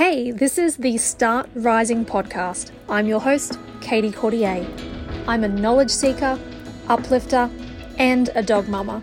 [0.00, 2.70] Hey, this is the Start Rising podcast.
[2.88, 4.66] I'm your host, Caiti Courtier.
[5.28, 6.38] I'm a knowledge seeker,
[6.88, 7.50] uplifter,
[7.98, 9.02] and a dog mama.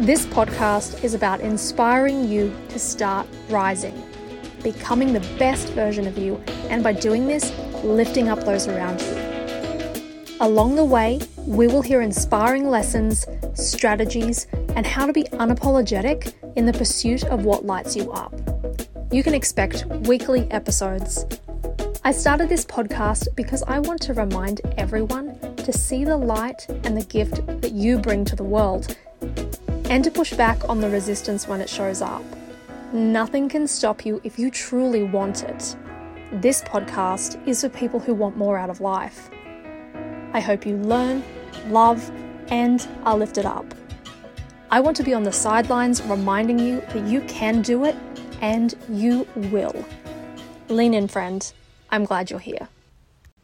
[0.00, 3.94] This podcast is about inspiring you to start rising,
[4.64, 10.34] becoming the best version of you, and by doing this, lifting up those around you.
[10.40, 13.24] Along the way, we will hear inspiring lessons,
[13.54, 18.34] strategies, and how to be unapologetic in the pursuit of what lights you up.
[19.14, 21.24] You can expect weekly episodes.
[22.02, 26.96] I started this podcast because I want to remind everyone to see the light and
[26.96, 28.98] the gift that you bring to the world
[29.88, 32.24] and to push back on the resistance when it shows up.
[32.92, 35.76] Nothing can stop you if you truly want it.
[36.32, 39.30] This podcast is for people who want more out of life.
[40.32, 41.22] I hope you learn,
[41.68, 42.10] love,
[42.48, 43.76] and are lifted up.
[44.72, 47.94] I want to be on the sidelines reminding you that you can do it
[48.40, 49.84] and you will.
[50.68, 51.52] Lean in, friend.
[51.90, 52.68] I'm glad you're here.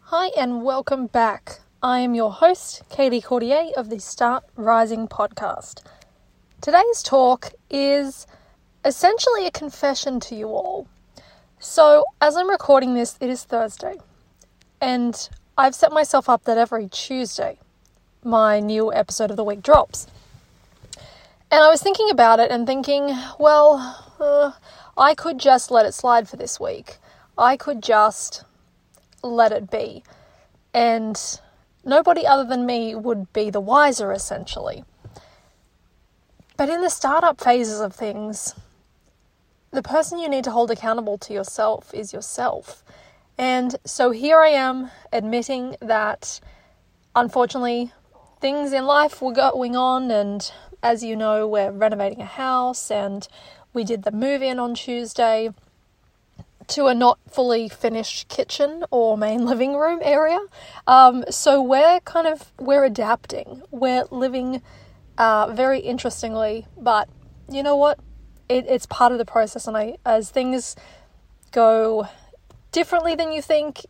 [0.00, 1.60] Hi, and welcome back.
[1.82, 5.82] I am your host, Caiti Courtier of the Start Rising podcast.
[6.60, 8.26] Today's talk is
[8.84, 10.86] essentially a confession to you all.
[11.58, 13.98] So, as I'm recording this, it is Thursday,
[14.80, 17.58] and I've set myself up that every Tuesday
[18.24, 20.06] my new episode of the week drops.
[21.52, 24.52] And I was thinking about it and thinking, well, uh,
[24.96, 26.98] I could just let it slide for this week.
[27.36, 28.44] I could just
[29.22, 30.04] let it be.
[30.72, 31.20] And
[31.84, 34.84] nobody other than me would be the wiser, essentially.
[36.56, 38.54] But in the startup phases of things,
[39.72, 42.84] the person you need to hold accountable to yourself is yourself.
[43.38, 46.40] And so here I am admitting that
[47.16, 47.92] unfortunately
[48.40, 53.26] things in life were going on and as you know, we're renovating a house and
[53.72, 55.50] we did the move in on Tuesday
[56.68, 60.40] to a not fully finished kitchen or main living room area.
[60.86, 63.62] Um, so we're kind of we're adapting.
[63.70, 64.62] We're living
[65.18, 67.08] uh, very interestingly, but
[67.50, 67.98] you know what?
[68.48, 70.74] It, it's part of the process, and I as things
[71.52, 72.08] go
[72.72, 73.84] differently than you think,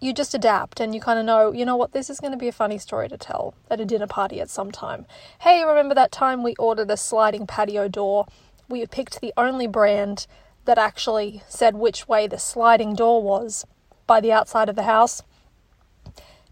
[0.00, 2.38] you just adapt and you kind of know, you know what, this is going to
[2.38, 5.06] be a funny story to tell at a dinner party at some time.
[5.40, 8.26] Hey, remember that time we ordered a sliding patio door?
[8.68, 10.26] We picked the only brand
[10.66, 13.66] that actually said which way the sliding door was
[14.06, 15.22] by the outside of the house.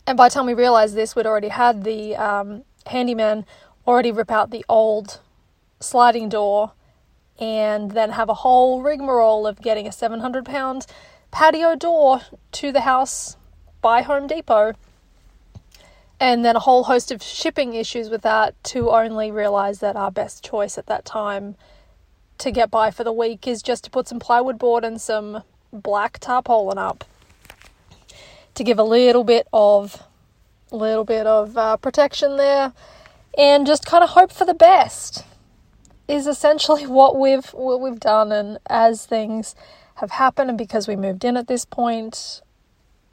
[0.06, 3.44] And by the time we realized this, we'd already had the um, handyman
[3.86, 5.20] already rip out the old
[5.78, 6.72] sliding door
[7.38, 10.86] and then have a whole rigmarole of getting a 700 pound
[11.36, 13.36] patio door to the house
[13.82, 14.72] by Home Depot.
[16.18, 20.10] And then a whole host of shipping issues with that to only realize that our
[20.10, 21.54] best choice at that time
[22.38, 25.42] to get by for the week is just to put some plywood board and some
[25.70, 27.04] black tarpaulin up
[28.54, 30.04] to give a little bit of
[30.70, 32.72] little bit of uh, protection there
[33.36, 35.22] and just kind of hope for the best
[36.08, 39.54] is essentially what we've what we've done and as things
[39.96, 42.42] have happened and because we moved in at this point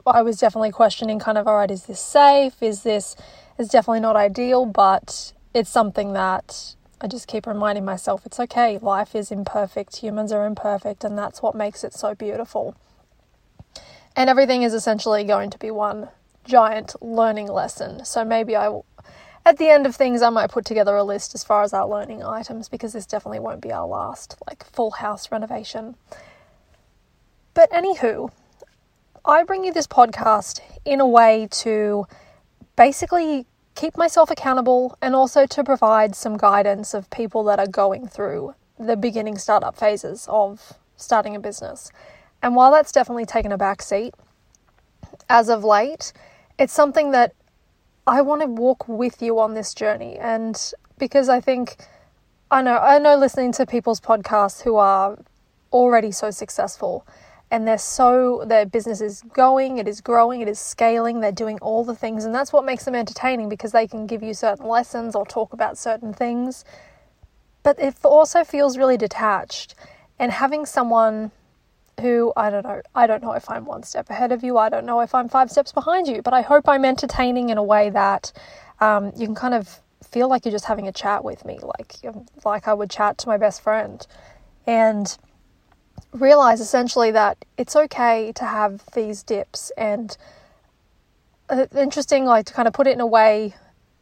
[0.06, 2.62] I was definitely questioning kind of all right is this safe?
[2.62, 3.16] Is this
[3.58, 8.78] is definitely not ideal but it's something that I just keep reminding myself it's okay
[8.78, 12.76] life is imperfect humans are imperfect and that's what makes it so beautiful.
[14.16, 16.08] And everything is essentially going to be one
[16.44, 18.04] giant learning lesson.
[18.04, 18.86] So maybe I will,
[19.44, 21.88] at the end of things I might put together a list as far as our
[21.88, 25.96] learning items because this definitely won't be our last like full house renovation
[27.54, 28.30] but anywho,
[29.24, 32.06] I bring you this podcast in a way to
[32.76, 38.06] basically keep myself accountable and also to provide some guidance of people that are going
[38.06, 41.90] through the beginning startup phases of starting a business.
[42.42, 44.14] And while that's definitely taken a back seat
[45.28, 46.12] as of late,
[46.58, 47.34] it's something that
[48.06, 50.60] I want to walk with you on this journey and
[50.98, 51.76] because I think
[52.50, 55.18] I know I know listening to people's podcasts who are
[55.72, 57.06] already so successful
[57.50, 61.58] and they're so their business is going it is growing it is scaling they're doing
[61.60, 64.66] all the things and that's what makes them entertaining because they can give you certain
[64.66, 66.64] lessons or talk about certain things.
[67.62, 69.74] But it also feels really detached
[70.18, 71.30] and having someone
[72.00, 74.68] who I don't know I don't know if I'm one step ahead of you I
[74.68, 77.62] don't know if I'm five steps behind you but I hope I'm entertaining in a
[77.62, 78.32] way that
[78.80, 81.96] um, you can kind of feel like you're just having a chat with me like
[82.44, 84.04] like I would chat to my best friend.
[84.66, 85.16] And
[86.14, 90.16] realize essentially that it's okay to have these dips and
[91.50, 93.54] uh, interesting like to kind of put it in a way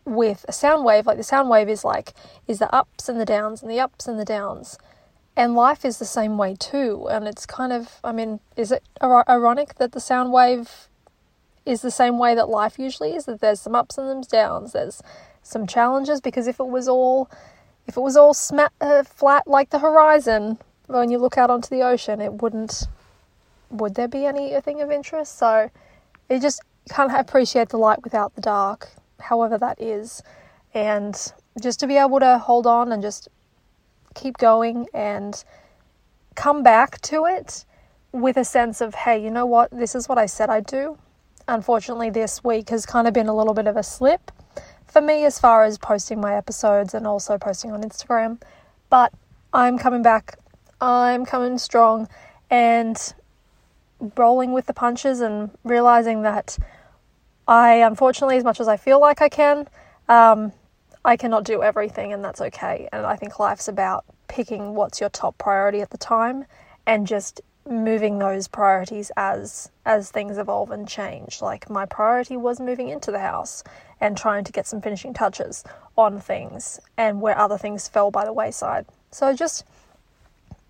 [0.04, 2.12] with a sound wave like the sound wave is like
[2.46, 4.78] is the ups and the downs and the ups and the downs
[5.36, 7.08] and life is the same way too.
[7.10, 10.88] And it's kind of, I mean, is it ironic that the sound wave
[11.64, 13.24] is the same way that life usually is?
[13.24, 15.02] That there's some ups and some downs, there's
[15.42, 16.20] some challenges.
[16.20, 17.30] Because if it was all,
[17.86, 21.68] if it was all sma- uh, flat like the horizon when you look out onto
[21.68, 22.86] the ocean, it wouldn't.
[23.70, 25.38] Would there be anything of interest?
[25.38, 25.70] So,
[26.28, 28.90] it just can't appreciate the light without the dark,
[29.20, 30.22] however that is,
[30.74, 33.28] and just to be able to hold on and just
[34.14, 35.44] keep going and
[36.34, 37.64] come back to it
[38.12, 40.98] with a sense of, hey, you know what, this is what I said I'd do.
[41.48, 44.30] Unfortunately, this week has kind of been a little bit of a slip
[44.86, 48.40] for me as far as posting my episodes and also posting on Instagram.
[48.90, 49.12] But
[49.52, 50.38] I'm coming back,
[50.82, 52.08] I'm coming strong
[52.50, 53.14] and
[54.16, 56.58] rolling with the punches and realizing that
[57.46, 59.68] I, unfortunately, as much as I feel like I can,
[60.08, 60.52] um,
[61.04, 62.88] I cannot do everything, and that's okay.
[62.92, 66.46] And I think life's about picking what's your top priority at the time
[66.84, 71.40] and just moving those priorities as as things evolve and change.
[71.40, 73.62] Like my priority was moving into the house
[74.00, 75.62] and trying to get some finishing touches
[75.96, 78.86] on things and where other things fell by the wayside.
[79.12, 79.64] So just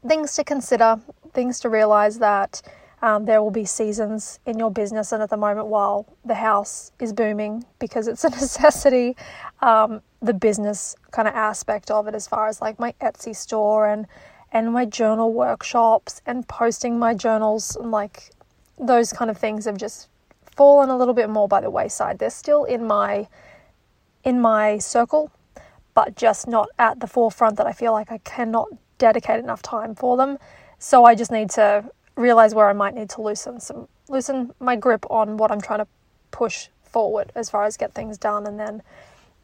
[0.06, 1.00] things to consider,
[1.32, 2.62] things to realize that
[3.02, 6.93] um, there will be seasons in your business, and at the moment, while the house
[7.00, 9.16] is booming because it's a necessity,
[9.60, 13.88] um, the business kind of aspect of it, as far as like my Etsy store
[13.88, 14.06] and
[14.52, 18.31] and my journal workshops and posting my journals and like
[18.78, 20.08] those kind of things have just
[20.55, 22.19] fallen a little bit more by the wayside.
[22.19, 23.28] They're still in my
[24.25, 25.32] in my circle,
[25.94, 29.94] but just not at the forefront that I feel like I cannot dedicate enough time
[29.94, 30.38] for them.
[30.78, 31.84] So I just need to
[32.16, 35.78] realize where I might need to loosen some loosen my grip on what I'm trying
[35.78, 35.86] to
[36.30, 38.46] push forward as far as get things done.
[38.46, 38.82] And then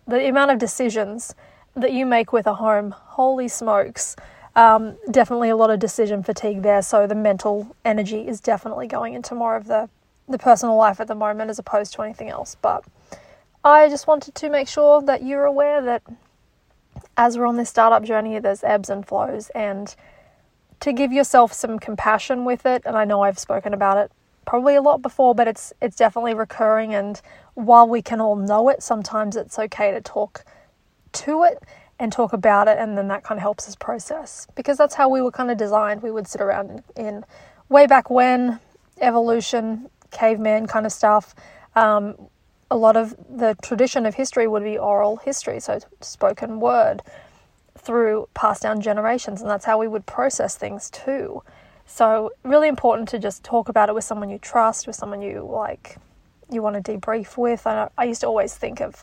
[0.07, 1.35] the amount of decisions
[1.75, 4.17] that you make with a home holy smokes
[4.57, 6.83] um, definitely a lot of decision fatigue there.
[6.83, 9.89] So the mental energy is definitely going into more of the
[10.29, 12.57] the personal life at the moment as opposed to anything else.
[12.61, 12.85] But
[13.65, 16.03] I just wanted to make sure that you're aware that
[17.19, 19.95] as we're on this startup journey there's ebbs and flows and
[20.81, 22.83] to give yourself some compassion with it.
[22.85, 24.13] And I know I've spoken about it
[24.47, 26.95] probably a lot before, but it's it's definitely recurring.
[26.95, 27.21] And
[27.55, 30.45] while we can all know it, sometimes it's okay to talk
[31.13, 31.63] to it
[31.99, 35.09] and talk about it, and then that kind of helps us process because that's how
[35.09, 36.03] we were kind of designed.
[36.03, 37.25] We would sit around in, in
[37.69, 38.61] way back when
[39.01, 41.35] evolution, caveman kind of stuff.
[41.75, 42.15] Um,
[42.71, 47.03] a lot of the tradition of history would be oral history, so spoken word
[47.77, 51.43] through passed down generations, and that's how we would process things too.
[51.87, 55.49] So, really important to just talk about it with someone you trust, with someone you
[55.51, 55.97] like,
[56.51, 57.67] you want to debrief with.
[57.67, 59.03] I, I used to always think of,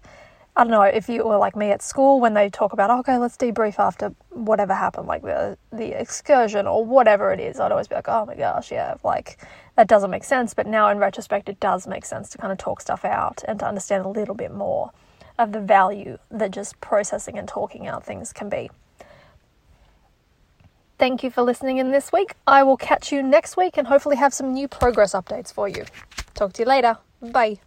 [0.57, 3.17] I don't know, if you were like me at school when they talk about, okay,
[3.17, 7.59] let's debrief after whatever happened, like the the excursion or whatever it is.
[7.59, 9.37] I'd always be like, oh my gosh, yeah, like
[9.75, 10.53] that doesn't make sense.
[10.53, 13.59] But now in retrospect, it does make sense to kind of talk stuff out and
[13.59, 14.91] to understand a little bit more
[15.37, 18.69] of the value that just processing and talking out things can be.
[20.97, 22.35] Thank you for listening in this week.
[22.47, 25.83] I will catch you next week and hopefully have some new progress updates for you.
[26.33, 26.97] Talk to you later.
[27.21, 27.59] Bye.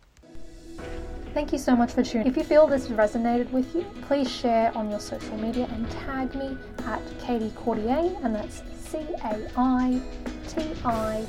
[1.35, 2.27] Thank you so much for tuning.
[2.27, 6.35] If you feel this resonated with you, please share on your social media and tag
[6.35, 10.01] me at Caiti Courtier, and that's C A I
[10.49, 11.25] T I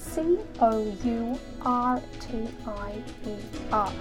[0.00, 2.94] C O U R T I
[3.26, 3.36] E
[3.70, 3.92] R.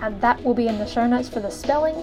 [0.00, 1.96] And that will be in the show notes for the spelling.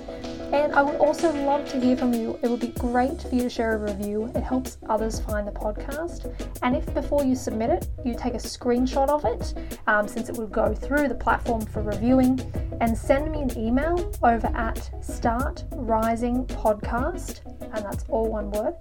[0.53, 2.37] And I would also love to hear from you.
[2.43, 4.29] It would be great for you to share a review.
[4.35, 6.31] It helps others find the podcast.
[6.61, 9.55] And if before you submit it, you take a screenshot of it,
[9.87, 12.39] um, since it would go through the platform for reviewing,
[12.81, 18.75] and send me an email over at startrisingpodcast, and that's all one word,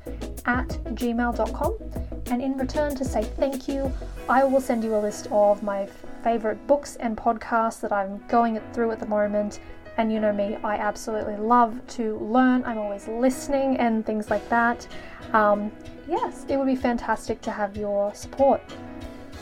[0.47, 1.79] at gmail.com.
[2.27, 3.93] And in return to say thank you,
[4.29, 5.87] I will send you a list of my
[6.23, 9.61] favorite books and podcasts that I'm going through at the moment.
[9.97, 12.65] And you know me, I absolutely love to learn.
[12.65, 14.89] I'm always listening and things like that.
[15.33, 15.71] Um,
[16.09, 18.63] yes, it would be fantastic to have your support.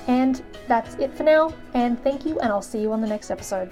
[0.08, 1.54] And that's it for now.
[1.74, 3.70] And thank you, and I'll see you on the next episode.